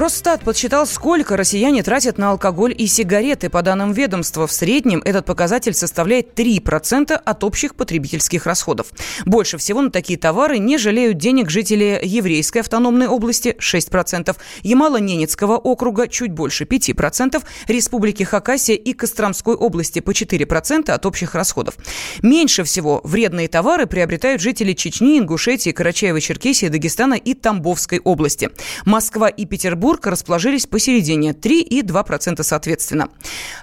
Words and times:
Росстат 0.00 0.42
подсчитал, 0.44 0.86
сколько 0.86 1.36
россияне 1.36 1.82
тратят 1.82 2.16
на 2.16 2.30
алкоголь 2.30 2.74
и 2.74 2.86
сигареты. 2.86 3.50
По 3.50 3.60
данным 3.60 3.92
ведомства, 3.92 4.46
в 4.46 4.52
среднем 4.52 5.02
этот 5.04 5.26
показатель 5.26 5.74
составляет 5.74 6.32
3% 6.40 7.12
от 7.12 7.44
общих 7.44 7.74
потребительских 7.74 8.46
расходов. 8.46 8.92
Больше 9.26 9.58
всего 9.58 9.82
на 9.82 9.90
такие 9.90 10.18
товары 10.18 10.56
не 10.56 10.78
жалеют 10.78 11.18
денег 11.18 11.50
жители 11.50 12.00
Еврейской 12.02 12.60
автономной 12.60 13.08
области– 13.08 13.54
6%, 13.60 14.34
Ямало-Ненецкого 14.62 15.58
округа– 15.58 16.08
чуть 16.08 16.32
больше 16.32 16.64
5%, 16.64 17.42
Республики 17.68 18.22
Хакасия 18.22 18.76
и 18.76 18.94
Костромской 18.94 19.54
области 19.54 20.00
по 20.00 20.12
4% 20.12 20.92
от 20.92 21.04
общих 21.04 21.34
расходов. 21.34 21.74
Меньше 22.22 22.64
всего 22.64 23.02
вредные 23.04 23.48
товары 23.48 23.84
приобретают 23.84 24.40
жители 24.40 24.72
Чечни, 24.72 25.18
Ингушетии, 25.18 25.74
Карачаева-Черкесии, 25.74 26.70
Дагестана 26.70 27.16
и 27.16 27.34
Тамбовской 27.34 27.98
области. 27.98 28.48
Москва 28.86 29.28
и 29.28 29.44
Петербург 29.44 29.89
Петербург 29.90 30.06
расположились 30.06 30.66
посередине– 30.66 31.32
3 31.34 31.62
и 31.62 31.82
2% 31.82 32.44
соответственно. 32.44 33.08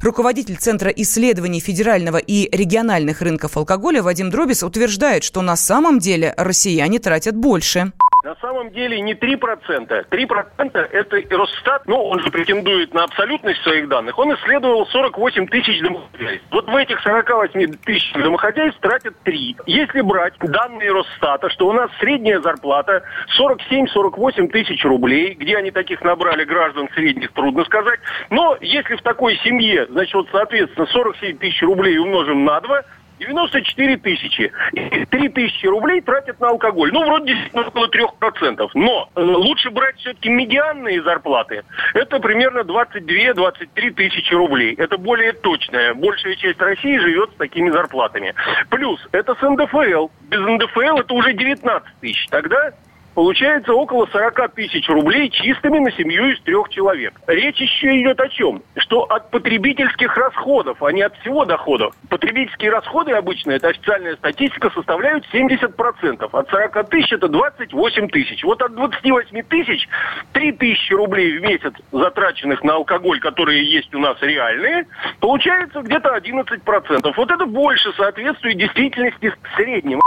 Руководитель 0.01 0.57
Центра 0.57 0.89
исследований 0.89 1.61
федерального 1.61 2.17
и 2.17 2.53
региональных 2.53 3.21
рынков 3.21 3.55
алкоголя 3.55 4.03
Вадим 4.03 4.29
Дробис 4.29 4.61
утверждает, 4.61 5.23
что 5.23 5.41
на 5.41 5.55
самом 5.55 5.99
деле 5.99 6.33
россияне 6.35 6.99
тратят 6.99 7.37
больше. 7.37 7.93
На 8.27 8.35
самом 8.41 8.71
деле 8.71 8.99
не 8.99 9.13
3%. 9.13 10.09
3% 10.09 10.89
это 10.91 11.37
Росстат, 11.37 11.87
ну, 11.87 12.03
он 12.03 12.19
же 12.19 12.29
претендует 12.29 12.93
на 12.93 13.05
абсолютность 13.05 13.61
своих 13.61 13.87
данных. 13.87 14.19
Он 14.19 14.33
исследовал 14.35 14.85
48 14.85 15.47
тысяч 15.47 15.81
домохозяйств. 15.81 16.45
Вот 16.51 16.67
в 16.67 16.75
этих 16.75 16.99
48 16.99 17.77
тысяч 17.85 18.11
домохозяйств 18.11 18.81
тратят 18.81 19.17
3. 19.23 19.55
Если 19.67 20.01
брать 20.01 20.33
данные 20.39 20.91
Росстата, 20.91 21.49
что 21.51 21.69
у 21.69 21.71
нас 21.71 21.89
средняя 22.01 22.41
зарплата 22.41 23.01
47-48 23.39 24.49
тысяч 24.49 24.83
рублей, 24.83 25.33
где 25.35 25.55
они 25.55 25.71
таких 25.71 26.01
набрали 26.01 26.43
граждан 26.43 26.89
средних, 26.95 27.31
трудно 27.31 27.63
сказать. 27.63 28.01
Но 28.29 28.57
если 28.59 28.95
в 28.97 29.03
такой 29.03 29.37
семье, 29.37 29.87
значит, 29.89 30.13
вот, 30.13 30.27
соответственно, 30.33 30.85
47 30.87 31.37
тысяч 31.37 31.61
рублей 31.61 31.97
умножим 31.97 32.43
на 32.43 32.59
2, 32.59 32.83
94 33.19 33.97
тысячи. 33.97 34.51
И 34.73 35.05
3 35.05 35.29
тысячи 35.29 35.65
рублей 35.65 36.01
тратят 36.01 36.39
на 36.39 36.49
алкоголь. 36.49 36.91
Ну, 36.91 37.05
вроде 37.05 37.33
действительно 37.33 37.67
около 37.67 37.87
3%. 37.87 38.69
Но 38.73 39.09
э, 39.15 39.21
лучше 39.21 39.69
брать 39.71 39.97
все-таки 39.97 40.29
медианные 40.29 41.01
зарплаты. 41.01 41.63
Это 41.93 42.19
примерно 42.19 42.59
22-23 42.59 43.91
тысячи 43.91 44.33
рублей. 44.33 44.75
Это 44.75 44.97
более 44.97 45.33
точное. 45.33 45.93
Большая 45.93 46.35
часть 46.35 46.59
России 46.59 46.97
живет 46.97 47.31
с 47.31 47.35
такими 47.35 47.69
зарплатами. 47.69 48.33
Плюс, 48.69 48.99
это 49.11 49.35
с 49.35 49.41
НДФЛ. 49.41 50.07
Без 50.29 50.39
НДФЛ 50.39 50.99
это 50.99 51.13
уже 51.13 51.33
19 51.33 51.87
тысяч. 52.01 52.27
Тогда 52.29 52.71
получается 53.17 53.73
около 53.73 54.05
40 54.05 54.53
тысяч 54.53 54.87
рублей 54.87 55.31
чистыми 55.31 55.79
на 55.79 55.91
семью 55.93 56.31
из 56.31 56.39
трех 56.41 56.69
человек. 56.69 57.19
Речь 57.25 57.59
еще 57.59 57.99
идет 57.99 58.19
о 58.19 58.29
чем? 58.29 58.61
Что 58.75 59.05
от 59.05 59.31
потребительских 59.31 60.15
расходов, 60.15 60.83
а 60.83 60.91
не 60.91 61.01
от 61.01 61.17
всего 61.17 61.43
дохода. 61.43 61.89
Потребительские 62.09 62.69
расходы 62.69 63.13
обычно, 63.13 63.53
это 63.53 63.69
официальная 63.69 64.15
статистика, 64.17 64.69
составляют 64.69 65.25
70%. 65.33 66.29
От 66.31 66.49
40 66.51 66.89
тысяч 66.91 67.11
это 67.11 67.27
28 67.27 68.07
тысяч. 68.09 68.43
Вот 68.43 68.61
от 68.61 68.75
28 68.75 69.41
тысяч 69.49 69.89
3 70.33 70.51
тысячи 70.51 70.93
рублей 70.93 71.39
в 71.39 71.41
месяц 71.41 71.73
затраченных 71.91 72.63
на 72.63 72.75
алкоголь, 72.75 73.19
которые 73.19 73.67
есть 73.67 73.95
у 73.95 73.99
нас 73.99 74.21
реальные, 74.21 74.85
получается 75.19 75.81
где-то 75.81 76.15
11%. 76.15 77.13
Вот 77.17 77.31
это 77.31 77.45
больше 77.47 77.91
соответствует 77.93 78.59
действительности 78.59 79.33
среднего. 79.55 80.01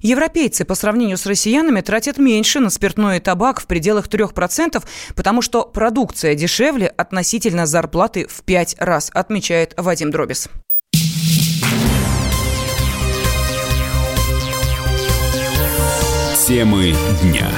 Европейцы 0.00 0.64
по 0.64 0.74
сравнению 0.74 1.16
с 1.16 1.26
россиянами 1.26 1.80
тратят 1.80 2.18
меньше 2.18 2.60
на 2.60 2.70
спиртное 2.70 3.18
и 3.18 3.20
табак 3.20 3.60
в 3.60 3.66
пределах 3.66 4.08
3%, 4.08 4.82
потому 5.14 5.42
что 5.42 5.64
продукция 5.64 6.34
дешевле 6.34 6.88
относительно 6.88 7.66
зарплаты 7.66 8.26
в 8.28 8.42
5 8.42 8.76
раз, 8.78 9.10
отмечает 9.12 9.74
Вадим 9.76 10.10
Дробис. 10.10 10.48
Темы 16.46 16.94
дня 17.22 17.50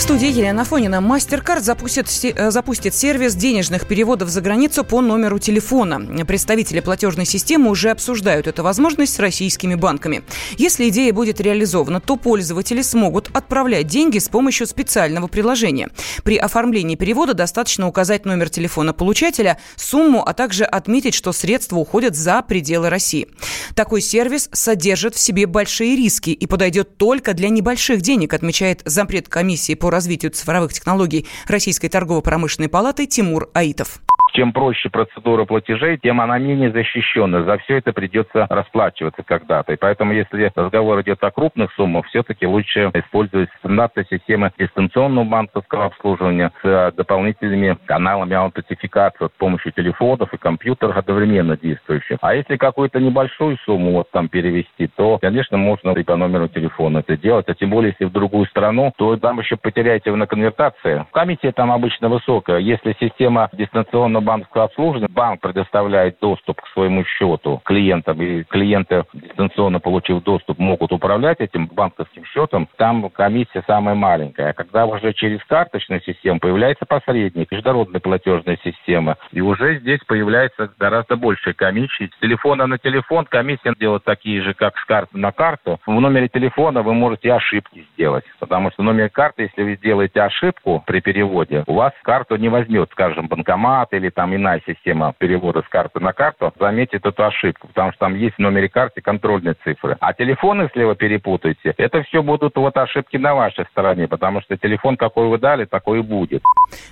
студии 0.00 0.28
Елена 0.28 0.64
Фонина. 0.64 0.96
MasterCard 0.96 1.60
запустит, 1.60 2.06
э, 2.22 2.52
запустит 2.52 2.94
сервис 2.94 3.34
денежных 3.34 3.88
переводов 3.88 4.28
за 4.28 4.40
границу 4.40 4.84
по 4.84 5.00
номеру 5.00 5.40
телефона. 5.40 6.24
Представители 6.24 6.78
платежной 6.78 7.26
системы 7.26 7.68
уже 7.68 7.90
обсуждают 7.90 8.46
эту 8.46 8.62
возможность 8.62 9.14
с 9.14 9.18
российскими 9.18 9.74
банками. 9.74 10.22
Если 10.56 10.88
идея 10.88 11.12
будет 11.12 11.40
реализована, 11.40 12.00
то 12.00 12.14
пользователи 12.14 12.80
смогут 12.80 13.28
отправлять 13.32 13.88
деньги 13.88 14.20
с 14.20 14.28
помощью 14.28 14.68
специального 14.68 15.26
приложения. 15.26 15.88
При 16.22 16.36
оформлении 16.36 16.94
перевода 16.94 17.34
достаточно 17.34 17.88
указать 17.88 18.24
номер 18.24 18.50
телефона 18.50 18.92
получателя, 18.92 19.58
сумму, 19.74 20.22
а 20.24 20.32
также 20.32 20.64
отметить, 20.64 21.14
что 21.14 21.32
средства 21.32 21.76
уходят 21.76 22.14
за 22.14 22.40
пределы 22.42 22.88
России. 22.88 23.26
Такой 23.74 24.00
сервис 24.00 24.48
содержит 24.52 25.16
в 25.16 25.18
себе 25.18 25.46
большие 25.46 25.96
риски 25.96 26.30
и 26.30 26.46
подойдет 26.46 26.98
только 26.98 27.34
для 27.34 27.48
небольших 27.48 28.00
денег, 28.00 28.32
отмечает 28.32 28.82
зампред 28.84 29.28
комиссии 29.28 29.74
по 29.74 29.87
развитию 29.90 30.30
цифровых 30.32 30.72
технологий 30.72 31.26
Российской 31.46 31.88
торгово-промышленной 31.88 32.68
палаты 32.68 33.06
Тимур 33.06 33.50
Аитов. 33.54 34.00
Чем 34.38 34.52
проще 34.52 34.88
процедура 34.88 35.46
платежей, 35.46 35.98
тем 35.98 36.20
она 36.20 36.38
менее 36.38 36.70
защищена. 36.70 37.42
За 37.42 37.58
все 37.58 37.78
это 37.78 37.92
придется 37.92 38.46
расплачиваться 38.48 39.24
когда-то. 39.24 39.72
И 39.72 39.76
поэтому, 39.76 40.12
если 40.12 40.52
разговор 40.54 41.00
идет 41.00 41.24
о 41.24 41.32
крупных 41.32 41.72
суммах, 41.72 42.06
все-таки 42.06 42.46
лучше 42.46 42.92
использовать 42.94 43.48
стандартные 43.58 44.06
системы 44.08 44.52
дистанционного 44.56 45.24
банковского 45.24 45.86
обслуживания 45.86 46.52
с 46.62 46.64
э, 46.64 46.92
дополнительными 46.96 47.76
каналами 47.84 48.36
аутентификации 48.36 49.26
с 49.26 49.38
помощью 49.38 49.72
телефонов 49.72 50.32
и 50.32 50.36
компьютеров 50.36 50.96
одновременно 50.96 51.56
действующих. 51.56 52.18
А 52.20 52.32
если 52.32 52.56
какую-то 52.56 53.00
небольшую 53.00 53.58
сумму 53.64 53.90
вот 53.90 54.08
там 54.12 54.28
перевести, 54.28 54.86
то, 54.86 55.18
конечно, 55.18 55.56
можно 55.56 55.90
и 55.90 56.04
по 56.04 56.14
номеру 56.14 56.46
телефона 56.46 56.98
это 56.98 57.16
делать. 57.16 57.48
А 57.48 57.54
тем 57.54 57.70
более, 57.70 57.90
если 57.90 58.04
в 58.04 58.12
другую 58.12 58.46
страну, 58.46 58.92
то 58.98 59.16
там 59.16 59.40
еще 59.40 59.56
потеряете 59.56 60.14
на 60.14 60.28
конвертации. 60.28 61.04
Комиссия 61.12 61.50
там 61.50 61.72
обычно 61.72 62.08
высокая. 62.08 62.58
Если 62.58 62.94
система 63.00 63.48
дистанционного 63.52 64.27
банковского 64.28 64.64
обслуживания 64.64 65.08
банк 65.08 65.40
предоставляет 65.40 66.18
доступ 66.20 66.60
к 66.60 66.66
своему 66.74 67.02
счету 67.04 67.62
клиентам, 67.64 68.20
и 68.20 68.42
клиенты, 68.42 69.04
дистанционно 69.14 69.80
получив 69.80 70.22
доступ, 70.22 70.58
могут 70.58 70.92
управлять 70.92 71.40
этим 71.40 71.66
банковским 71.66 72.26
счетом, 72.26 72.68
там 72.76 73.08
комиссия 73.08 73.64
самая 73.66 73.94
маленькая. 73.94 74.50
А 74.50 74.52
когда 74.52 74.84
уже 74.84 75.14
через 75.14 75.42
карточную 75.44 76.02
систему 76.02 76.40
появляется 76.40 76.84
посредник, 76.84 77.50
международная 77.50 78.00
платежная 78.00 78.58
система, 78.62 79.16
и 79.32 79.40
уже 79.40 79.78
здесь 79.78 80.00
появляется 80.06 80.70
гораздо 80.78 81.16
большая 81.16 81.54
комиссия. 81.54 82.10
С 82.14 82.20
телефона 82.20 82.66
на 82.66 82.76
телефон 82.76 83.24
комиссия 83.24 83.72
делает 83.80 84.04
такие 84.04 84.42
же, 84.42 84.52
как 84.52 84.76
с 84.76 84.84
карты 84.84 85.16
на 85.16 85.32
карту. 85.32 85.80
В 85.86 86.00
номере 86.00 86.28
телефона 86.28 86.82
вы 86.82 86.92
можете 86.92 87.32
ошибки 87.32 87.86
сделать, 87.94 88.24
потому 88.40 88.70
что 88.72 88.82
в 88.82 88.84
номере 88.84 89.08
карты, 89.08 89.44
если 89.44 89.62
вы 89.62 89.76
сделаете 89.76 90.20
ошибку 90.20 90.84
при 90.86 91.00
переводе, 91.00 91.64
у 91.66 91.74
вас 91.74 91.94
карту 92.02 92.36
не 92.36 92.50
возьмет, 92.50 92.90
скажем, 92.92 93.26
банкомат 93.28 93.94
или 93.94 94.07
или 94.08 94.10
там 94.10 94.34
иная 94.34 94.62
система 94.66 95.14
перевода 95.18 95.62
с 95.62 95.68
карты 95.68 96.00
на 96.00 96.12
карту, 96.12 96.52
заметит 96.58 97.04
эту 97.04 97.24
ошибку, 97.24 97.68
потому 97.68 97.92
что 97.92 98.00
там 98.00 98.14
есть 98.14 98.36
в 98.36 98.38
номере 98.38 98.68
карты 98.68 99.00
контрольные 99.00 99.54
цифры. 99.64 99.96
А 100.00 100.12
телефон, 100.14 100.62
если 100.62 100.84
вы 100.84 100.96
перепутаете, 100.96 101.74
это 101.76 102.02
все 102.04 102.22
будут 102.22 102.56
вот 102.56 102.76
ошибки 102.76 103.16
на 103.16 103.34
вашей 103.34 103.66
стороне, 103.66 104.08
потому 104.08 104.40
что 104.40 104.56
телефон, 104.56 104.96
какой 104.96 105.28
вы 105.28 105.38
дали, 105.38 105.66
такой 105.66 106.00
и 106.00 106.02
будет. 106.02 106.42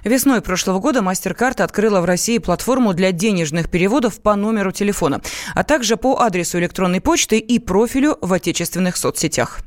Весной 0.04 0.42
прошлого 0.42 0.78
года 0.78 1.00
MasterCard 1.00 1.62
открыла 1.62 2.00
в 2.00 2.04
России 2.04 2.38
платформу 2.38 2.92
для 2.92 3.12
денежных 3.12 3.70
переводов 3.70 4.22
по 4.22 4.34
номеру 4.36 4.72
телефона, 4.72 5.20
а 5.54 5.64
также 5.64 5.96
по 5.96 6.20
адресу 6.20 6.58
электронной 6.58 7.00
почты 7.00 7.38
и 7.38 7.58
профилю 7.58 8.16
в 8.20 8.32
отечественных 8.32 8.96
соцсетях. 8.96 9.60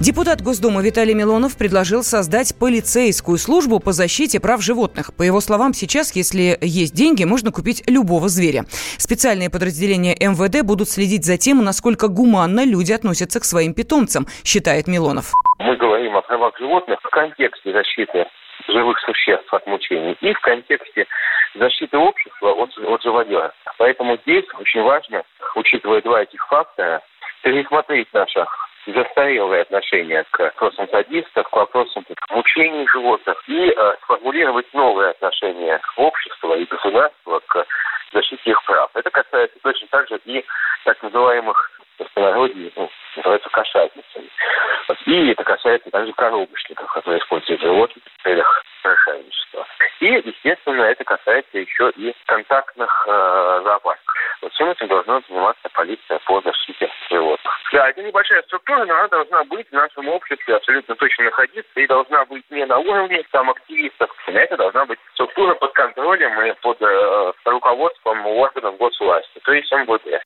Депутат 0.00 0.40
Госдумы 0.42 0.80
Виталий 0.84 1.12
Милонов 1.12 1.58
предложил 1.58 2.04
создать 2.04 2.54
полицейскую 2.54 3.36
службу 3.36 3.80
по 3.80 3.90
защите 3.90 4.38
прав 4.38 4.62
животных. 4.62 5.10
По 5.18 5.24
его 5.24 5.40
словам, 5.40 5.74
сейчас, 5.74 6.14
если 6.14 6.56
есть 6.62 6.94
деньги, 6.94 7.24
можно 7.24 7.50
купить 7.50 7.82
любого 7.90 8.28
зверя. 8.28 8.62
Специальные 8.96 9.50
подразделения 9.50 10.14
МВД 10.14 10.64
будут 10.64 10.88
следить 10.88 11.24
за 11.26 11.36
тем, 11.36 11.64
насколько 11.64 12.06
гуманно 12.06 12.64
люди 12.64 12.92
относятся 12.92 13.40
к 13.40 13.44
своим 13.44 13.74
питомцам, 13.74 14.26
считает 14.44 14.86
Милонов. 14.86 15.32
Мы 15.58 15.74
говорим 15.76 16.16
о 16.16 16.22
правах 16.22 16.56
животных 16.58 17.00
в 17.02 17.10
контексте 17.10 17.72
защиты 17.72 18.24
живых 18.68 19.00
существ 19.00 19.52
от 19.52 19.66
мучений 19.66 20.16
и 20.20 20.32
в 20.32 20.40
контексте 20.42 21.06
защиты 21.56 21.98
общества 21.98 22.52
от, 22.52 22.70
от 22.78 23.02
живодера. 23.02 23.52
Поэтому 23.78 24.16
здесь 24.22 24.44
очень 24.60 24.82
важно, 24.82 25.24
учитывая 25.56 26.02
два 26.02 26.22
этих 26.22 26.46
фактора, 26.46 27.02
пересмотреть 27.42 28.06
наше 28.12 28.46
застарелое 28.92 29.62
отношение 29.62 30.24
к 30.30 30.38
вопросам 30.38 30.88
садистов, 30.88 31.48
к 31.48 31.56
вопросам 31.56 32.04
мучений 32.30 32.86
животных 32.92 33.42
и 33.46 33.70
э, 33.70 33.94
сформулировать 34.02 34.72
новое 34.72 35.10
отношение 35.10 35.80
общества 35.96 36.54
и 36.54 36.64
государства 36.64 37.40
к 37.46 37.66
защите 38.12 38.50
их 38.50 38.64
прав. 38.64 38.90
Это 38.94 39.10
касается 39.10 39.58
точно 39.62 39.88
так 39.88 40.08
же 40.08 40.20
и 40.24 40.44
так 40.84 41.02
называемых 41.02 41.70
простонародье 41.98 42.70
ну, 42.76 42.90
называется 43.16 43.48
кошатницами. 43.50 44.28
И 45.06 45.30
это 45.32 45.44
касается 45.44 45.90
также 45.90 46.12
коробочников, 46.12 46.90
которые 46.92 47.20
используют 47.20 47.60
животных 47.60 48.04
в 48.04 48.22
целях 48.22 48.64
совершенничества. 48.82 49.66
И, 50.00 50.06
естественно, 50.06 50.82
это 50.82 51.04
касается 51.04 51.58
еще 51.58 51.90
и 51.96 52.14
контактных 52.26 53.04
э, 53.06 53.60
зоопарков. 53.64 54.14
Вот 54.42 54.52
всем 54.52 54.70
этим 54.70 54.88
должна 54.88 55.20
заниматься 55.28 55.68
полиция 55.72 56.18
по 56.20 56.40
защите 56.40 56.90
животных. 57.10 57.52
Да, 57.72 57.88
это 57.88 58.02
небольшая 58.02 58.42
структура, 58.42 58.84
но 58.84 58.94
она 58.94 59.08
должна 59.08 59.44
быть 59.44 59.68
в 59.68 59.72
нашем 59.72 60.08
обществе 60.08 60.56
абсолютно 60.56 60.94
точно 60.94 61.24
находиться 61.24 61.80
и 61.80 61.86
должна 61.86 62.24
быть 62.26 62.44
не 62.50 62.64
на 62.64 62.78
уровне 62.78 63.22
там 63.32 63.50
активистов. 63.50 64.10
Это 64.26 64.56
должна 64.56 64.86
быть 64.86 64.98
структура 65.14 65.54
под 65.54 65.72
контролем 65.72 66.40
и 66.42 66.52
под 66.62 66.80
э, 66.80 67.32
руководством 67.44 68.26
органов 68.26 68.76
госвласти, 68.76 69.40
то 69.42 69.52
есть 69.52 69.70
МВД. 69.72 70.22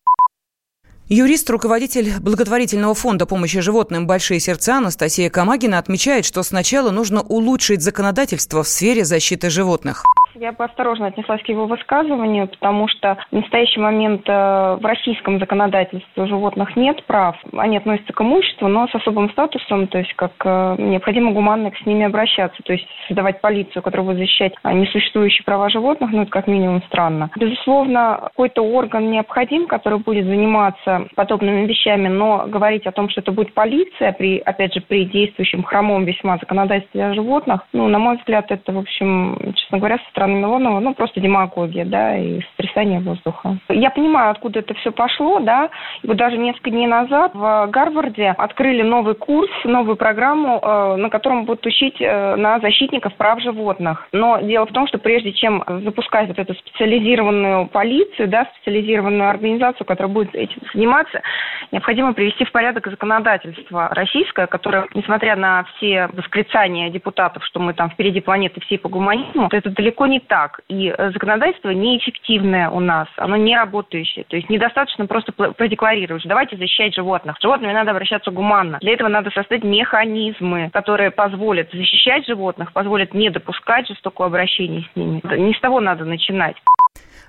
Юрист, 1.14 1.50
руководитель 1.50 2.14
благотворительного 2.20 2.94
фонда 2.94 3.26
помощи 3.26 3.60
животным 3.60 4.06
«Большие 4.06 4.40
сердца» 4.40 4.78
Анастасия 4.78 5.28
Камагина 5.28 5.76
отмечает, 5.76 6.24
что 6.24 6.42
сначала 6.42 6.90
нужно 6.90 7.20
улучшить 7.20 7.82
законодательство 7.82 8.62
в 8.62 8.68
сфере 8.68 9.04
защиты 9.04 9.50
животных. 9.50 10.06
Я 10.34 10.52
бы 10.52 10.64
осторожно 10.64 11.06
отнеслась 11.06 11.42
к 11.42 11.48
его 11.48 11.66
высказыванию, 11.66 12.48
потому 12.48 12.88
что 12.88 13.18
в 13.30 13.34
настоящий 13.34 13.80
момент 13.80 14.22
э, 14.26 14.76
в 14.80 14.84
российском 14.84 15.38
законодательстве 15.38 16.26
животных 16.26 16.74
нет 16.76 17.04
прав. 17.04 17.36
Они 17.52 17.76
относятся 17.76 18.12
к 18.12 18.20
имуществу, 18.20 18.68
но 18.68 18.88
с 18.88 18.94
особым 18.94 19.30
статусом, 19.30 19.86
то 19.88 19.98
есть 19.98 20.14
как 20.14 20.32
э, 20.44 20.76
необходимо 20.78 21.32
гуманно 21.32 21.70
с 21.82 21.86
ними 21.86 22.04
обращаться, 22.04 22.62
то 22.62 22.72
есть 22.72 22.86
создавать 23.08 23.40
полицию, 23.40 23.82
которая 23.82 24.06
будет 24.06 24.18
защищать 24.18 24.54
а, 24.62 24.72
несуществующие 24.72 25.44
права 25.44 25.68
животных, 25.68 26.10
ну 26.12 26.22
это 26.22 26.30
как 26.30 26.46
минимум 26.46 26.82
странно. 26.84 27.30
Безусловно, 27.36 28.20
какой-то 28.22 28.62
орган 28.62 29.10
необходим, 29.10 29.66
который 29.66 29.98
будет 29.98 30.24
заниматься 30.24 31.08
подобными 31.14 31.66
вещами, 31.66 32.08
но 32.08 32.46
говорить 32.46 32.86
о 32.86 32.92
том, 32.92 33.08
что 33.10 33.20
это 33.20 33.32
будет 33.32 33.52
полиция, 33.52 34.12
при, 34.12 34.38
опять 34.38 34.74
же, 34.74 34.80
при 34.80 35.04
действующем 35.04 35.62
хромом 35.62 36.04
весьма 36.04 36.38
законодательстве 36.38 37.06
о 37.06 37.14
животных, 37.14 37.62
ну, 37.72 37.88
на 37.88 37.98
мой 37.98 38.16
взгляд, 38.16 38.50
это, 38.50 38.72
в 38.72 38.78
общем, 38.78 39.52
честно 39.56 39.78
говоря, 39.78 39.98
со 39.98 40.21
Милонова, 40.26 40.80
ну, 40.80 40.94
просто 40.94 41.20
демагогия, 41.20 41.84
да, 41.84 42.16
и 42.16 42.40
стрясание 42.54 43.00
воздуха. 43.00 43.58
Я 43.68 43.90
понимаю, 43.90 44.30
откуда 44.30 44.60
это 44.60 44.74
все 44.74 44.92
пошло, 44.92 45.40
да, 45.40 45.70
и 46.02 46.06
вот 46.06 46.16
даже 46.16 46.36
несколько 46.36 46.70
дней 46.70 46.86
назад 46.86 47.32
в 47.34 47.66
Гарварде 47.68 48.34
открыли 48.38 48.82
новый 48.82 49.14
курс, 49.14 49.50
новую 49.64 49.96
программу, 49.96 50.60
э, 50.62 50.96
на 50.96 51.10
котором 51.10 51.44
будут 51.44 51.64
учить 51.66 51.96
э, 52.00 52.36
на 52.36 52.58
защитников 52.60 53.14
прав 53.14 53.40
животных. 53.40 54.08
Но 54.12 54.40
дело 54.40 54.66
в 54.66 54.72
том, 54.72 54.86
что 54.86 54.98
прежде 54.98 55.32
чем 55.32 55.62
запускать 55.84 56.28
вот 56.28 56.38
эту 56.38 56.54
специализированную 56.54 57.66
полицию, 57.66 58.28
да, 58.28 58.46
специализированную 58.56 59.30
организацию, 59.30 59.86
которая 59.86 60.12
будет 60.12 60.34
этим 60.34 60.60
заниматься, 60.74 61.22
необходимо 61.70 62.12
привести 62.12 62.44
в 62.44 62.52
порядок 62.52 62.86
законодательство 62.86 63.88
российское, 63.92 64.46
которое, 64.46 64.86
несмотря 64.94 65.36
на 65.36 65.64
все 65.76 66.08
восклицания 66.12 66.90
депутатов, 66.90 67.44
что 67.44 67.60
мы 67.60 67.74
там 67.74 67.90
впереди 67.90 68.20
планеты 68.20 68.60
всей 68.60 68.78
по 68.78 68.88
гуманизму, 68.88 69.48
это 69.50 69.70
далеко 69.70 70.06
не 70.12 70.20
так. 70.20 70.60
И 70.68 70.88
э, 70.88 71.10
законодательство 71.12 71.70
неэффективное 71.70 72.68
у 72.68 72.80
нас, 72.80 73.08
оно 73.16 73.36
не 73.36 73.56
работающее. 73.56 74.24
То 74.28 74.36
есть 74.36 74.50
недостаточно 74.50 75.06
просто 75.06 75.32
продекларировать, 75.32 76.22
давайте 76.26 76.56
защищать 76.56 76.94
животных. 76.94 77.36
С 77.38 77.42
животными 77.42 77.72
надо 77.72 77.92
обращаться 77.92 78.30
гуманно. 78.30 78.78
Для 78.80 78.92
этого 78.92 79.08
надо 79.08 79.30
создать 79.30 79.64
механизмы, 79.64 80.70
которые 80.72 81.10
позволят 81.10 81.70
защищать 81.72 82.26
животных, 82.26 82.72
позволят 82.72 83.14
не 83.14 83.30
допускать 83.30 83.88
жестокого 83.88 84.26
обращения 84.26 84.86
с 84.92 84.96
ними. 84.96 85.20
Не 85.36 85.54
с 85.54 85.60
того 85.60 85.80
надо 85.80 86.04
начинать. 86.04 86.56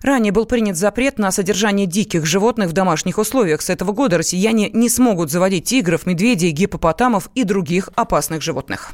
Ранее 0.03 0.33
был 0.33 0.45
принят 0.45 0.75
запрет 0.75 1.18
на 1.18 1.31
содержание 1.31 1.88
диких 1.88 2.25
животных 2.25 2.69
в 2.69 2.74
домашних 2.74 3.18
условиях. 3.18 3.62
С 3.62 3.69
этого 3.69 3.94
года 3.94 4.18
россияне 4.18 4.69
не 4.69 4.89
смогут 4.89 5.31
заводить 5.31 5.63
тигров, 5.63 6.06
медведей, 6.06 6.51
гипопотамов 6.51 7.29
и 7.36 7.45
других 7.45 7.89
опасных 7.95 8.41
животных. 8.41 8.94